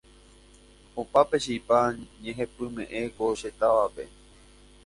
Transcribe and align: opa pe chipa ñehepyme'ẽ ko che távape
opa 0.99 1.21
pe 1.29 1.37
chipa 1.43 1.79
ñehepyme'ẽ 2.23 3.01
ko 3.15 3.25
che 3.39 3.49
távape 3.59 4.03